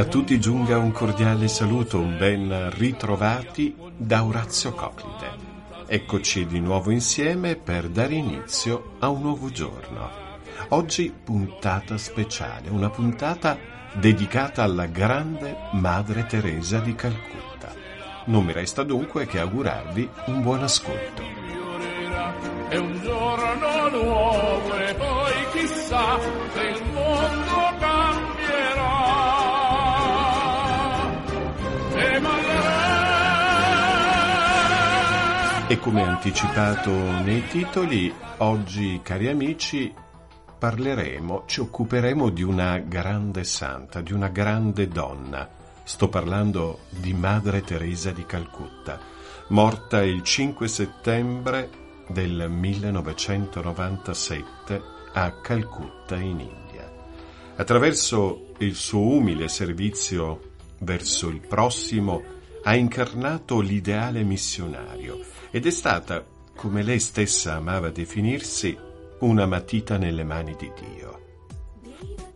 [0.00, 5.28] A tutti giunga un cordiale saluto, un ben ritrovati da Orazio Coclite.
[5.86, 10.10] Eccoci di nuovo insieme per dare inizio a un nuovo giorno.
[10.68, 13.58] Oggi puntata speciale, una puntata
[13.92, 17.70] dedicata alla grande Madre Teresa di Calcutta.
[18.24, 21.22] Non mi resta dunque che augurarvi un buon ascolto.
[22.70, 26.18] È un giorno nuovo e poi chissà
[26.54, 26.89] se
[35.70, 39.94] E come anticipato nei titoli, oggi cari amici
[40.58, 45.48] parleremo, ci occuperemo di una grande santa, di una grande donna.
[45.84, 48.98] Sto parlando di Madre Teresa di Calcutta,
[49.50, 51.70] morta il 5 settembre
[52.08, 56.92] del 1997 a Calcutta in India.
[57.54, 60.40] Attraverso il suo umile servizio
[60.78, 62.20] verso il prossimo
[62.64, 68.76] ha incarnato l'ideale missionario ed è stata, come lei stessa amava definirsi,
[69.20, 71.18] una matita nelle mani di Dio.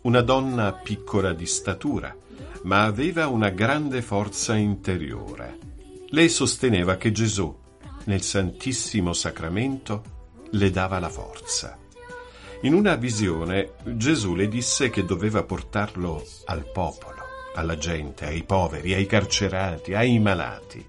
[0.02, 2.14] Una donna piccola di statura,
[2.62, 5.58] ma aveva una grande forza interiore.
[6.08, 7.54] Lei sosteneva che Gesù,
[8.04, 10.02] nel Santissimo Sacramento,
[10.50, 11.78] le dava la forza.
[12.62, 17.22] In una visione Gesù le disse che doveva portarlo al popolo,
[17.54, 20.84] alla gente, ai poveri, ai carcerati, ai malati.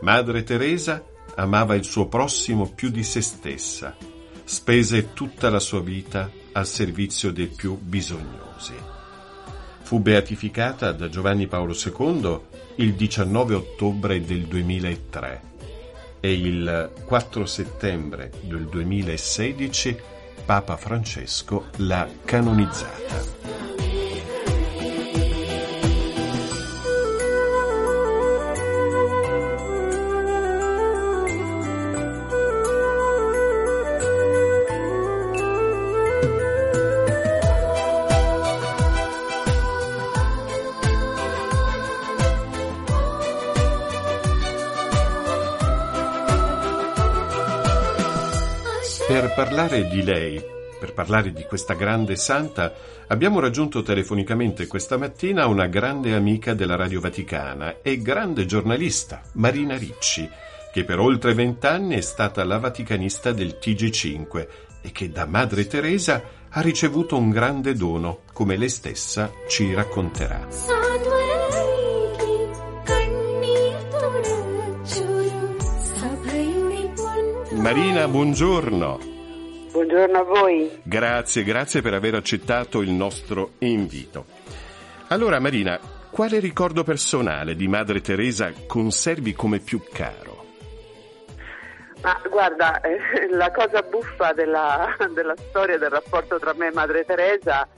[0.00, 1.02] Madre Teresa
[1.36, 3.96] amava il suo prossimo più di se stessa,
[4.44, 8.74] spese tutta la sua vita al servizio dei più bisognosi.
[9.82, 12.40] Fu beatificata da Giovanni Paolo II
[12.76, 15.42] il 19 ottobre del 2003
[16.20, 19.98] e il 4 settembre del 2016
[20.44, 23.71] Papa Francesco l'ha canonizzata.
[49.12, 50.42] Per parlare di lei,
[50.80, 52.72] per parlare di questa grande santa,
[53.08, 59.76] abbiamo raggiunto telefonicamente questa mattina una grande amica della Radio Vaticana e grande giornalista, Marina
[59.76, 60.26] Ricci,
[60.72, 64.46] che per oltre vent'anni è stata la vaticanista del TG5
[64.80, 70.81] e che da Madre Teresa ha ricevuto un grande dono, come lei stessa ci racconterà.
[77.62, 78.98] Marina, buongiorno.
[79.70, 80.80] Buongiorno a voi.
[80.82, 84.24] Grazie, grazie per aver accettato il nostro invito.
[85.06, 85.78] Allora, Marina,
[86.10, 90.44] quale ricordo personale di Madre Teresa conservi come più caro?
[92.02, 92.98] Ma guarda, eh,
[93.30, 97.68] la cosa buffa della, della storia del rapporto tra me e Madre Teresa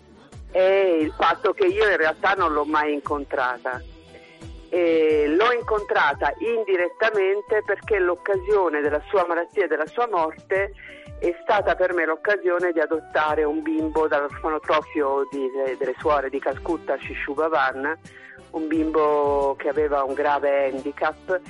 [0.51, 3.83] è il fatto che io in realtà non l'ho mai incontrata
[4.75, 10.73] e l'ho incontrata indirettamente perché l'occasione della sua malattia e della sua morte
[11.21, 17.35] è stata per me l'occasione di adottare un bimbo dall'orfanotrofio delle suore di Calcutta, Shishu
[17.35, 17.97] Bhavan,
[18.51, 21.41] un bimbo che aveva un grave handicap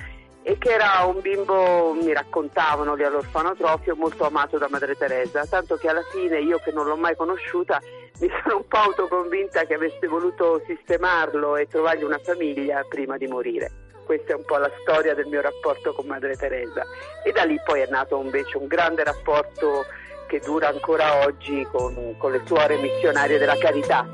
[0.47, 5.75] e che era un bimbo, mi raccontavano lì all'orfanotrofio, molto amato da Madre Teresa, tanto
[5.75, 7.81] che alla fine io che non l'ho mai conosciuta
[8.19, 13.25] mi sono un po' autoconvinta che avesse voluto sistemarlo e trovargli una famiglia prima di
[13.25, 13.71] morire.
[14.05, 16.83] Questa è un po' la storia del mio rapporto con Madre Teresa
[17.23, 19.83] e da lì poi è nato invece un grande rapporto
[20.27, 24.07] che dura ancora oggi con, con le suore missionarie della carità.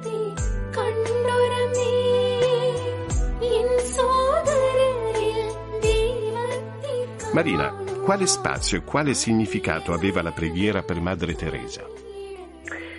[7.34, 7.74] Marina,
[8.04, 11.82] quale spazio e quale significato aveva la preghiera per Madre Teresa?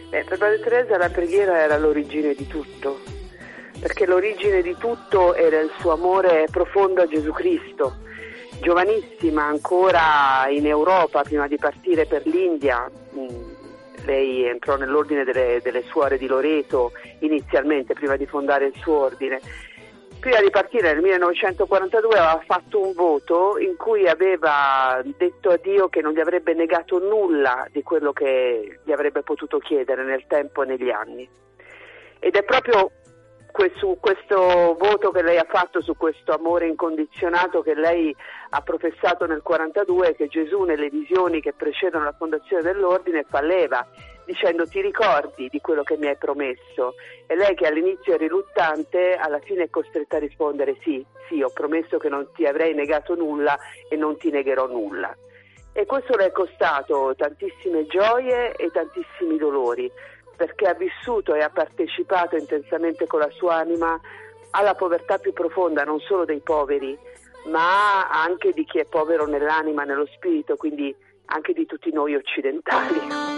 [0.08, 3.00] Beh, per Madre Teresa la preghiera era l'origine di tutto,
[3.79, 7.99] perché l'origine di tutto era il suo amore profondo a Gesù Cristo.
[8.62, 12.90] Giovanissima ancora in Europa, prima di partire per l'India,
[14.06, 19.40] lei entrò nell'ordine delle, delle suore di Loreto inizialmente, prima di fondare il suo ordine.
[20.22, 25.88] Prima di partire nel 1942 aveva fatto un voto in cui aveva detto a Dio
[25.88, 30.62] che non gli avrebbe negato nulla di quello che gli avrebbe potuto chiedere nel tempo
[30.62, 31.28] e negli anni.
[32.20, 32.92] Ed è proprio
[33.74, 38.14] su questo voto che lei ha fatto, su questo amore incondizionato che lei
[38.50, 43.84] ha professato nel 42, che Gesù nelle visioni che precedono la fondazione dell'ordine fa leva
[44.24, 46.94] dicendo ti ricordi di quello che mi hai promesso
[47.26, 51.50] e lei che all'inizio è riluttante alla fine è costretta a rispondere sì, sì, ho
[51.50, 53.58] promesso che non ti avrei negato nulla
[53.88, 55.14] e non ti negherò nulla.
[55.72, 59.90] E questo le è costato tantissime gioie e tantissimi dolori,
[60.36, 63.98] perché ha vissuto e ha partecipato intensamente con la sua anima
[64.50, 66.98] alla povertà più profonda, non solo dei poveri,
[67.46, 70.94] ma anche di chi è povero nell'anima, nello spirito, quindi
[71.26, 73.31] anche di tutti noi occidentali.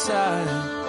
[0.00, 0.79] Inside.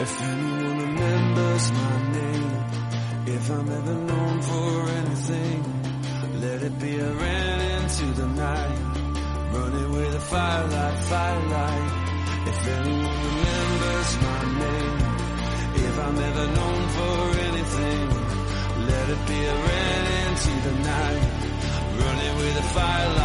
[0.00, 2.64] If anyone remembers my name,
[3.26, 5.60] if I'm ever known for anything,
[6.40, 8.78] let it be I ran into the night,
[9.52, 11.90] running with a firelight, firelight.
[12.46, 14.98] If anyone remembers my name,
[15.88, 18.08] if I'm ever known for anything,
[18.86, 21.22] let it be I ran into the night,
[21.98, 23.17] running with a firelight, firelight.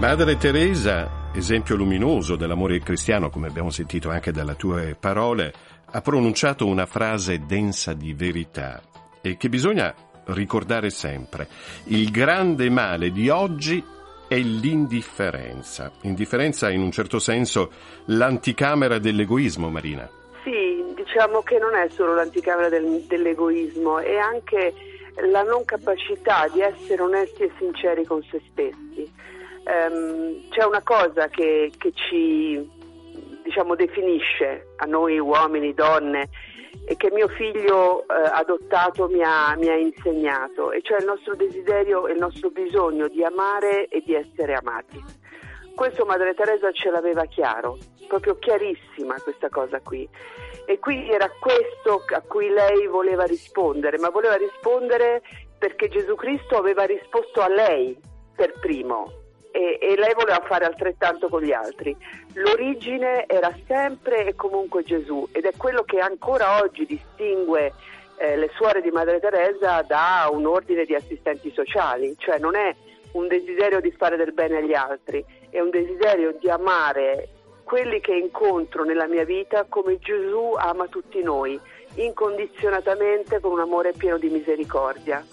[0.00, 5.52] Madre Teresa, esempio luminoso dell'amore cristiano, come abbiamo sentito anche dalle tue parole,
[5.90, 8.80] ha pronunciato una frase densa di verità
[9.20, 9.94] e che bisogna
[10.28, 11.46] ricordare sempre.
[11.84, 13.84] Il grande male di oggi
[14.26, 15.92] è l'indifferenza.
[16.00, 17.70] Indifferenza in un certo senso
[18.06, 20.08] l'anticamera dell'egoismo, Marina.
[20.42, 24.72] Sì, diciamo che non è solo l'anticamera del, dell'egoismo, è anche
[25.30, 29.18] la non capacità di essere onesti e sinceri con se stessi
[29.70, 32.68] ehm, c'è una cosa che, che ci
[33.42, 36.28] diciamo, definisce a noi uomini, donne,
[36.84, 41.34] e che mio figlio eh, adottato mi ha, mi ha, insegnato, e cioè il nostro
[41.34, 45.02] desiderio e il nostro bisogno di amare e di essere amati.
[45.74, 50.08] Questo Madre Teresa ce l'aveva chiaro, proprio chiarissima questa cosa qui.
[50.66, 55.22] E quindi era questo a cui lei voleva rispondere, ma voleva rispondere
[55.58, 57.98] perché Gesù Cristo aveva risposto a lei
[58.34, 59.19] per primo,
[59.50, 61.96] e, e, lei voleva fare altrettanto con gli altri.
[62.34, 67.72] L'origine era sempre e comunque Gesù ed è quello che ancora oggi distingue
[68.18, 72.74] eh, le suore di Madre Teresa da un ordine di assistenti sociali, cioè non è
[73.12, 77.28] un desiderio di fare del bene agli altri, è un desiderio di amare
[77.64, 81.58] quelli che incontro nella mia vita come Gesù ama tutti noi,
[81.94, 85.24] incondizionatamente con un amore pieno di misericordia.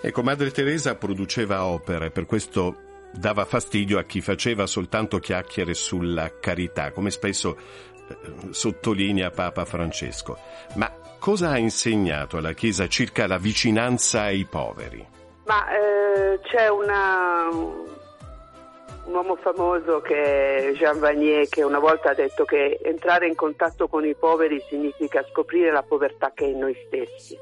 [0.00, 6.38] Ecco, Madre Teresa produceva opere, per questo dava fastidio a chi faceva soltanto chiacchiere sulla
[6.38, 8.16] carità, come spesso eh,
[8.50, 10.38] sottolinea Papa Francesco.
[10.74, 15.06] Ma cosa ha insegnato alla Chiesa circa la vicinanza ai poveri?
[15.44, 22.14] Ma eh, c'è una, un uomo famoso che è Jean Vanier che una volta ha
[22.14, 26.58] detto che entrare in contatto con i poveri significa scoprire la povertà che è in
[26.58, 27.36] noi stessi.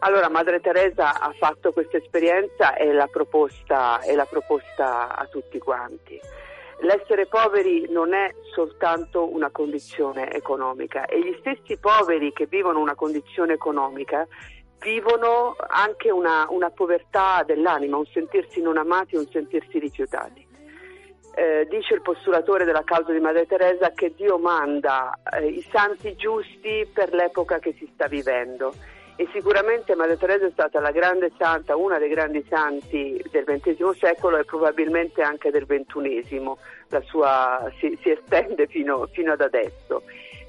[0.00, 5.58] Allora Madre Teresa ha fatto questa esperienza e l'ha proposta, e l'ha proposta a tutti
[5.58, 6.20] quanti.
[6.80, 12.94] L'essere poveri non è soltanto una condizione economica e gli stessi poveri che vivono una
[12.94, 14.26] condizione economica
[14.80, 20.46] vivono anche una, una povertà dell'anima, un sentirsi non amati, un sentirsi rifiutati.
[21.34, 26.14] Eh, dice il postulatore della causa di Madre Teresa che Dio manda eh, i santi
[26.16, 28.74] giusti per l'epoca che si sta vivendo
[29.16, 33.90] e sicuramente Madre Teresa è stata la grande santa, una dei grandi santi del XX
[33.98, 36.52] secolo e probabilmente anche del XXI,
[36.88, 40.02] la sua si, si estende fino, fino ad adesso,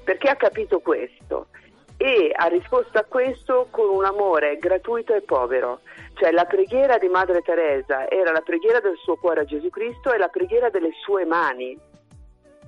[0.04, 1.48] perché ha capito questo?
[1.96, 5.80] E ha risposto a questo con un amore gratuito e povero,
[6.14, 10.12] cioè la preghiera di Madre Teresa era la preghiera del suo cuore a Gesù Cristo
[10.12, 11.76] e la preghiera delle sue mani,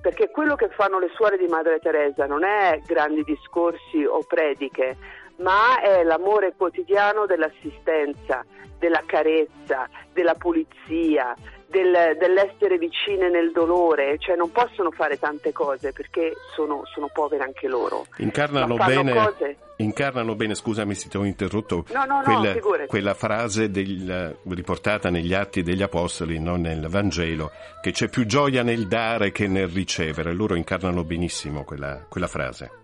[0.01, 4.97] perché quello che fanno le suore di Madre Teresa non è grandi discorsi o prediche,
[5.41, 8.45] ma è l'amore quotidiano dell'assistenza,
[8.77, 11.35] della carezza, della pulizia,
[11.71, 17.43] del, dell'essere vicine nel dolore, cioè non possono fare tante cose perché sono, sono povere
[17.43, 18.05] anche loro.
[18.17, 19.57] Incarnano bene, cose...
[19.77, 25.09] incarnano bene, scusami se ti ho interrotto, no, no, quella, no, quella, frase del, riportata
[25.09, 29.69] negli Atti degli Apostoli, non nel Vangelo, che c'è più gioia nel dare che nel
[29.69, 30.33] ricevere.
[30.33, 32.79] Loro incarnano benissimo quella, quella frase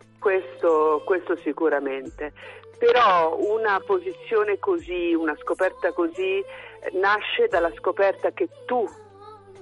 [0.67, 2.33] questo, questo sicuramente.
[2.77, 6.43] Però una posizione così, una scoperta così,
[6.93, 8.87] nasce dalla scoperta che tu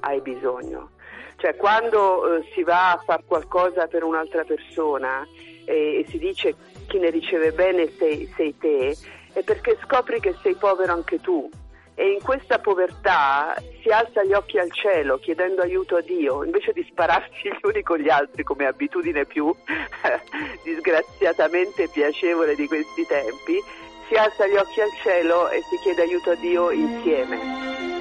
[0.01, 0.91] hai bisogno.
[1.37, 5.25] Cioè quando eh, si va a fare qualcosa per un'altra persona
[5.65, 6.55] e, e si dice
[6.87, 8.95] chi ne riceve bene sei, sei te,
[9.33, 11.49] è perché scopri che sei povero anche tu
[11.95, 16.73] e in questa povertà si alza gli occhi al cielo chiedendo aiuto a Dio, invece
[16.73, 19.53] di spararsi gli uni con gli altri come abitudine più
[20.63, 23.57] disgraziatamente piacevole di questi tempi,
[24.09, 27.94] si alza gli occhi al cielo e si chiede aiuto a Dio insieme.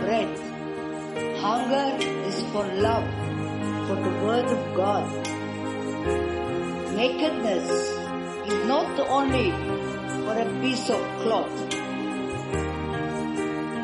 [0.00, 0.30] Bread.
[1.38, 1.90] Hunger
[2.26, 3.06] is for love,
[3.86, 5.06] for the word of God.
[6.96, 7.70] Nakedness
[8.50, 9.52] is not only
[10.24, 11.56] for a piece of cloth,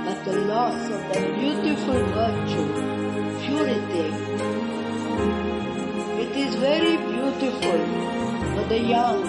[0.06, 2.68] but the loss of the beautiful virtue,
[3.44, 4.08] purity.
[6.24, 7.78] It is very beautiful
[8.56, 9.22] for the young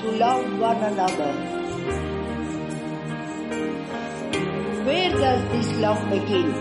[0.00, 1.63] to love one another.
[4.94, 6.54] Where does this love begin?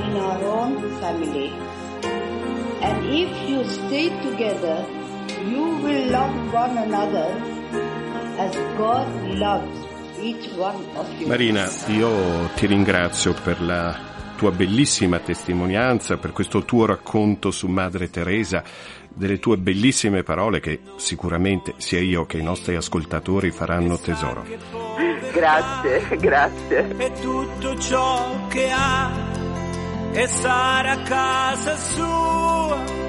[0.00, 1.52] In our own family.
[2.80, 4.86] And if you stay together,
[5.44, 7.28] you will love one another
[8.38, 9.76] as God loves
[10.18, 11.26] each one of you.
[11.26, 13.94] Marina, io ti ringrazio per la
[14.38, 18.64] tua bellissima testimonianza, per questo tuo racconto su Madre Teresa,
[19.06, 25.05] delle tue bellissime parole che sicuramente sia io che i nostri ascoltatori faranno tesoro.
[25.36, 26.96] Grazie, grazie.
[26.96, 29.10] E tutto ciò che ha
[30.12, 33.05] e stare a casa sua.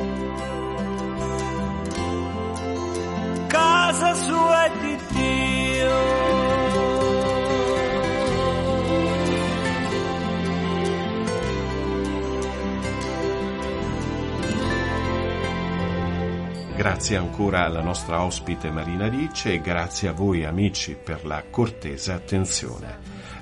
[16.98, 22.12] Grazie ancora alla nostra ospite Marina Ricci e grazie a voi amici per la cortese
[22.12, 22.98] attenzione.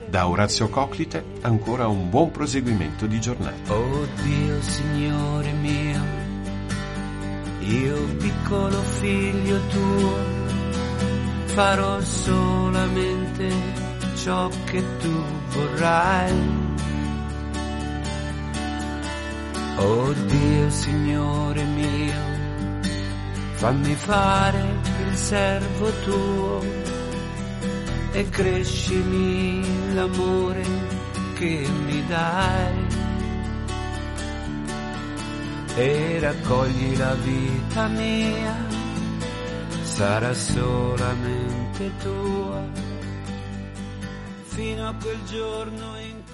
[0.09, 3.73] Da Orazio Coclite ancora un buon proseguimento di giornata.
[3.73, 6.03] Oh Dio, Signore mio,
[7.61, 10.17] io piccolo figlio tuo,
[11.45, 13.49] farò solamente
[14.15, 16.33] ciò che tu vorrai.
[19.77, 22.34] Oh Dio, Signore mio,
[23.65, 24.63] fammi fare
[25.07, 26.61] il servo tuo
[28.11, 30.63] e crescimi l'amore
[31.33, 32.87] che mi dai.
[35.77, 38.55] E raccogli la vita mia,
[39.81, 42.61] sarà solamente tua.
[44.43, 46.24] Fino a quel giorno in cui